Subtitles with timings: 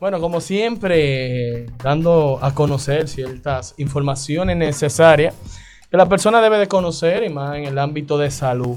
[0.00, 5.34] Bueno, como siempre, dando a conocer ciertas informaciones necesarias
[5.90, 8.76] que la persona debe de conocer y más en el ámbito de salud,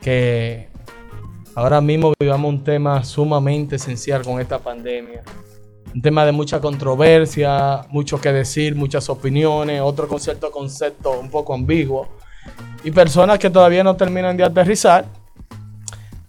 [0.00, 0.68] que
[1.54, 5.22] ahora mismo vivamos un tema sumamente esencial con esta pandemia.
[5.94, 11.30] Un tema de mucha controversia, mucho que decir, muchas opiniones, otro con cierto concepto un
[11.30, 12.08] poco ambiguo
[12.82, 15.04] y personas que todavía no terminan de aterrizar.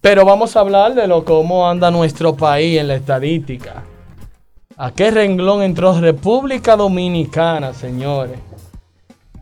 [0.06, 3.84] Pero vamos a hablar de lo cómo anda nuestro país en la estadística.
[4.78, 8.38] ¿A qué renglón entró República Dominicana, señores?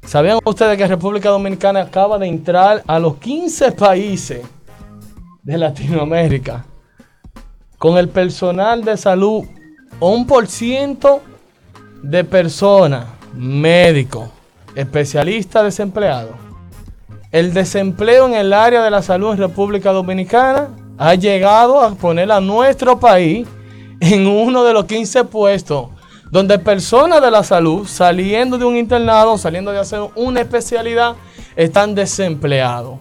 [0.05, 4.45] ¿Sabían ustedes que República Dominicana acaba de entrar a los 15 países
[5.41, 6.63] de Latinoamérica
[7.77, 9.43] con el personal de salud
[9.99, 11.21] un por ciento
[12.01, 14.29] de personas, médicos,
[14.75, 16.52] especialistas, desempleados.
[17.33, 20.69] El desempleo en el área de la salud en República Dominicana
[20.99, 23.47] ha llegado a poner a nuestro país
[23.99, 25.87] en uno de los 15 puestos
[26.29, 31.15] donde personas de la salud saliendo de un internado, saliendo de hacer una especialidad,
[31.55, 32.99] están desempleados.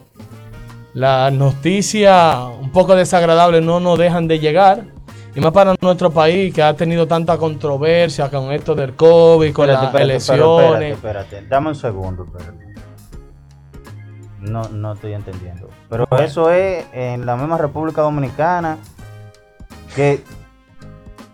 [0.95, 4.85] Las noticias un poco desagradables no nos dejan de llegar.
[5.35, 9.67] Y más para nuestro país que ha tenido tanta controversia con esto del COVID, con
[9.67, 10.95] las elecciones.
[10.95, 12.27] Espérate, espérate, dame un segundo.
[14.43, 15.69] No, no estoy entendiendo.
[15.89, 18.77] Pero eso es en la misma República Dominicana
[19.95, 20.23] que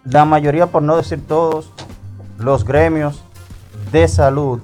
[0.05, 1.73] la mayoría, por no decir todos,
[2.39, 3.23] los gremios
[3.91, 4.61] de salud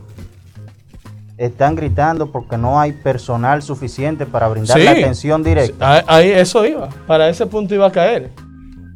[1.36, 6.04] están gritando porque no hay personal suficiente para brindar la atención directa.
[6.06, 8.30] Ahí eso iba, para ese punto iba a caer.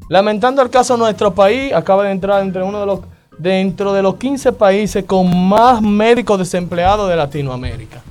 [0.09, 3.01] Lamentando el caso nuestro país, acaba de entrar entre uno de los
[3.39, 8.03] dentro de los 15 países con más médicos desempleados de Latinoamérica.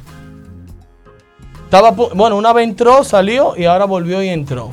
[1.67, 4.71] Estaba, bueno, una vez entró, salió y ahora volvió y entró.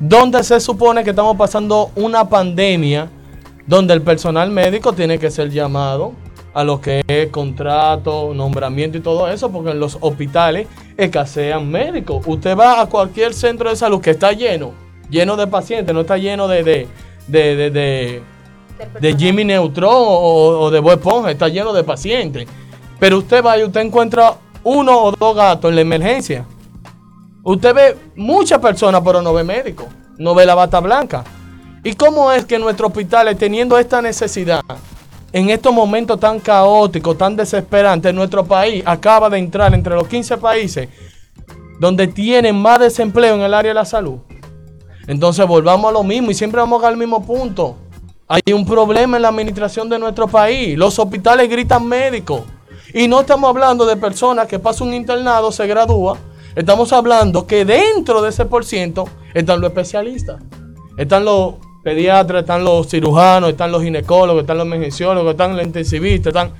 [0.00, 3.08] Donde se supone que estamos pasando una pandemia
[3.64, 6.14] donde el personal médico tiene que ser llamado
[6.52, 12.24] a lo que es contrato, nombramiento y todo eso, porque en los hospitales escasean médicos.
[12.26, 14.72] Usted va a cualquier centro de salud que está lleno,
[15.08, 16.88] lleno de pacientes, no está lleno de, de,
[17.28, 18.22] de, de,
[19.00, 22.48] de Jimmy Neutron o, de Bob Esponja, está lleno de pacientes.
[22.98, 26.44] Pero usted va y usted encuentra uno o dos gatos en la emergencia.
[27.44, 29.86] Usted ve muchas personas, pero no ve médico,
[30.18, 31.22] no ve la bata blanca.
[31.84, 34.62] ¿Y cómo es que nuestros hospitales, teniendo esta necesidad,
[35.32, 40.36] en estos momentos tan caóticos, tan desesperantes, nuestro país acaba de entrar entre los 15
[40.38, 40.88] países
[41.78, 44.18] donde tienen más desempleo en el área de la salud?
[45.06, 47.76] Entonces volvamos a lo mismo y siempre vamos al mismo punto.
[48.26, 50.76] Hay un problema en la administración de nuestro país.
[50.76, 52.42] Los hospitales gritan médicos.
[52.94, 56.18] Y no estamos hablando de personas que pasan un internado, se gradúa.
[56.54, 60.40] Estamos hablando que dentro de ese por ciento están los especialistas.
[60.96, 66.28] Están los pediatras, están los cirujanos, están los ginecólogos, están los emergenciólogos, están los intensivistas,
[66.28, 66.52] están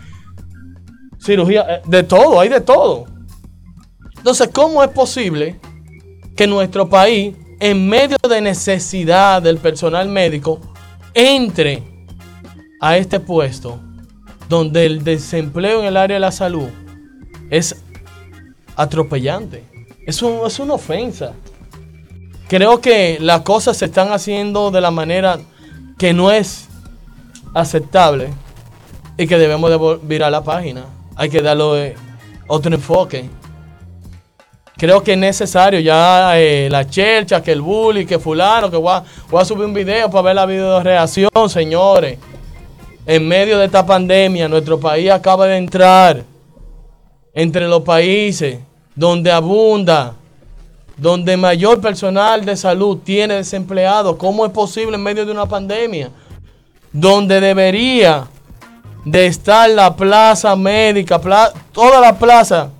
[1.18, 3.06] cirugía, eh, de todo, hay de todo.
[4.16, 5.58] Entonces, ¿cómo es posible
[6.36, 10.60] que nuestro país, en medio de necesidad del personal médico,
[11.14, 11.82] entre
[12.80, 13.80] a este puesto
[14.48, 16.68] donde el desempleo en el área de la salud
[17.50, 17.76] es
[18.76, 19.64] atropellante?
[20.06, 21.34] Es, es una ofensa
[22.48, 25.38] creo que las cosas se están haciendo de la manera
[25.98, 26.68] que no es
[27.54, 28.30] aceptable
[29.16, 30.84] y que debemos de virar la página.
[31.16, 31.94] Hay que darle
[32.46, 33.28] otro enfoque.
[34.76, 38.92] Creo que es necesario ya eh, la chercha, que el bully, que fulano, que voy
[38.92, 42.18] a, voy a subir un video para ver la video de reacción, señores.
[43.06, 46.24] En medio de esta pandemia, nuestro país acaba de entrar
[47.32, 48.58] entre los países
[48.94, 50.14] donde abunda
[50.96, 54.16] donde mayor personal de salud tiene desempleado.
[54.16, 56.10] ¿Cómo es posible en medio de una pandemia?
[56.92, 58.26] Donde debería
[59.04, 61.20] de estar la plaza médica,
[61.72, 62.70] toda la plaza,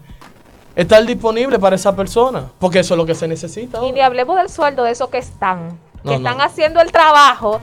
[0.74, 3.84] estar disponible para esa persona, porque eso es lo que se necesita.
[3.84, 7.60] Y ni hablemos del sueldo de esos que están, que están haciendo el trabajo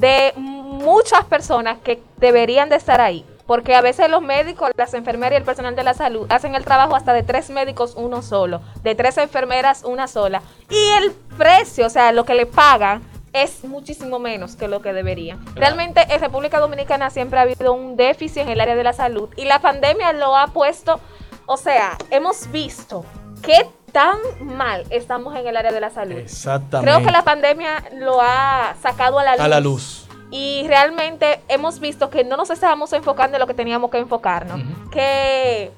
[0.00, 0.32] de
[0.80, 3.24] muchas personas que deberían de estar ahí.
[3.46, 6.64] Porque a veces los médicos, las enfermeras y el personal de la salud hacen el
[6.64, 10.40] trabajo hasta de tres médicos uno solo, de tres enfermeras una sola.
[10.70, 14.92] Y el precio, o sea, lo que le pagan es muchísimo menos que lo que
[14.92, 15.36] debería.
[15.56, 19.28] Realmente en República Dominicana siempre ha habido un déficit en el área de la salud
[19.36, 21.00] y la pandemia lo ha puesto,
[21.46, 23.04] o sea, hemos visto
[23.42, 26.18] qué tan mal estamos en el área de la salud.
[26.18, 26.92] Exactamente.
[26.92, 29.44] Creo que la pandemia lo ha sacado a la luz.
[29.44, 33.54] A la luz y realmente hemos visto que no nos estábamos enfocando en lo que
[33.54, 34.60] teníamos que enfocarnos.
[34.90, 35.72] Que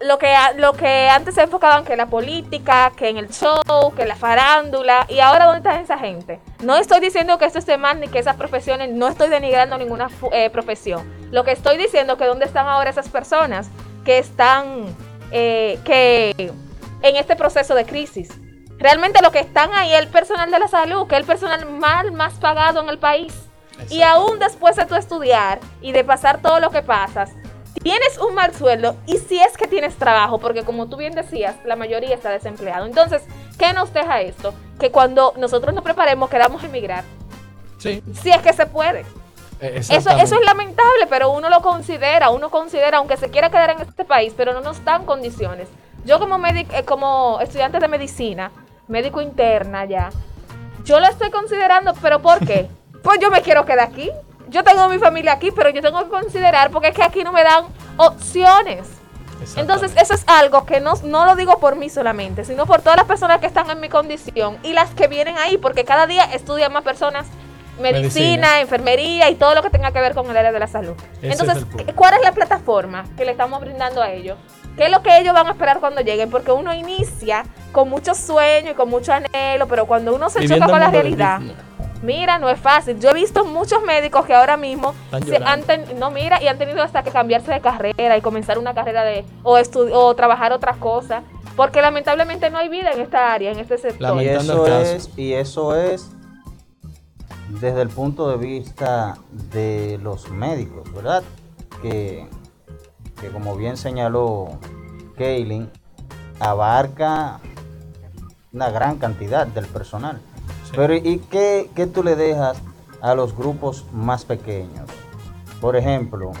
[0.00, 3.62] lo que, lo que antes se enfocaban que en la política, que en el show,
[3.94, 6.40] que en la farándula, y ahora ¿dónde está esa gente?
[6.60, 10.08] No estoy diciendo que esto esté mal ni que esas profesiones, no estoy denigrando ninguna
[10.32, 11.08] eh, profesión.
[11.30, 13.70] Lo que estoy diciendo es que dónde están ahora esas personas
[14.04, 14.86] que están
[15.30, 16.52] eh, que
[17.02, 18.30] en este proceso de crisis.
[18.78, 21.70] Realmente lo que están ahí es el personal de la salud, que es el personal
[21.70, 23.32] mal más pagado en el país.
[23.90, 27.30] Y aún después de tu estudiar y de pasar todo lo que pasas,
[27.82, 31.56] tienes un mal sueldo y si es que tienes trabajo, porque como tú bien decías,
[31.64, 32.86] la mayoría está desempleado.
[32.86, 33.22] Entonces,
[33.58, 34.54] ¿qué nos deja esto?
[34.78, 37.04] Que cuando nosotros nos preparemos queramos emigrar.
[37.78, 38.02] Sí.
[38.22, 39.04] Si es que se puede.
[39.60, 43.70] E, eso, eso es lamentable, pero uno lo considera, uno considera, aunque se quiera quedar
[43.70, 45.68] en este país, pero no nos dan condiciones.
[46.04, 48.50] Yo como, eh, como estudiante de medicina,
[48.88, 50.10] médico interna ya,
[50.84, 52.68] yo lo estoy considerando, pero ¿por qué?
[53.02, 54.10] pues yo me quiero quedar aquí
[54.52, 57.32] yo tengo mi familia aquí, pero yo tengo que considerar porque es que aquí no
[57.32, 57.64] me dan
[57.96, 58.86] opciones.
[59.56, 62.96] Entonces, eso es algo que no, no lo digo por mí solamente, sino por todas
[62.96, 66.24] las personas que están en mi condición y las que vienen ahí, porque cada día
[66.24, 67.26] estudian más personas
[67.80, 70.94] medicina, enfermería y todo lo que tenga que ver con el área de la salud.
[71.22, 71.66] Entonces,
[71.96, 74.38] ¿cuál es la plataforma que le estamos brindando a ellos?
[74.76, 76.30] ¿Qué es lo que ellos van a esperar cuando lleguen?
[76.30, 80.66] Porque uno inicia con mucho sueño y con mucho anhelo, pero cuando uno se choca
[80.66, 81.40] con la realidad...
[82.02, 82.98] Mira, no es fácil.
[82.98, 84.94] Yo he visto muchos médicos que ahora mismo
[85.24, 85.62] se han
[85.98, 89.24] no mira y han tenido hasta que cambiarse de carrera y comenzar una carrera de
[89.44, 89.60] o
[89.92, 91.22] o trabajar otra cosa,
[91.56, 94.20] porque lamentablemente no hay vida en esta área, en este sector.
[94.20, 96.10] Y eso es y eso es
[97.60, 101.22] desde el punto de vista de los médicos, ¿verdad?
[101.80, 102.26] Que,
[103.20, 104.58] que como bien señaló
[105.16, 105.70] Kaylin,
[106.40, 107.40] abarca
[108.52, 110.20] una gran cantidad del personal.
[110.74, 112.58] Pero ¿y qué, tú le dejas
[113.00, 114.88] a los grupos más pequeños?
[115.60, 116.32] Por ejemplo,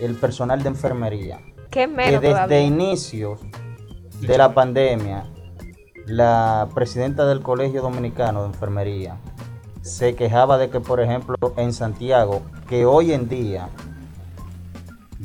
[0.00, 1.40] el personal de enfermería.
[1.70, 3.40] que desde inicios
[4.20, 5.24] de la pandemia,
[6.06, 9.16] la presidenta del Colegio Dominicano de Enfermería
[9.82, 13.68] se quejaba de que, por ejemplo, en Santiago, que hoy en día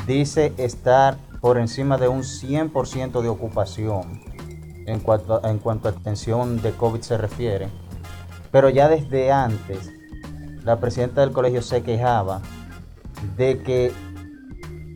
[0.06, 4.21] dice estar por encima de un 100% de ocupación
[4.85, 7.69] en cuanto, en cuanto a atención de COVID se refiere,
[8.51, 9.91] pero ya desde antes,
[10.63, 12.41] la presidenta del colegio se quejaba
[13.35, 13.94] de que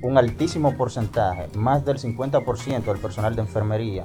[0.01, 4.03] un altísimo porcentaje, más del 50% del personal de enfermería,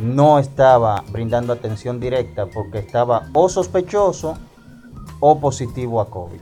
[0.00, 4.38] no estaba brindando atención directa porque estaba o sospechoso
[5.20, 6.40] o positivo a COVID.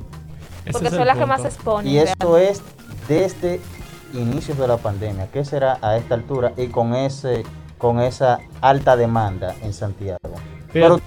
[0.71, 1.91] Porque son las que más exponen.
[1.91, 2.61] Y esto es
[3.09, 3.61] desde
[4.13, 5.29] inicios de la pandemia.
[5.33, 7.45] ¿Qué será a esta altura y con ese
[7.79, 10.19] con esa alta demanda en Santiago?
[10.73, 11.01] Pero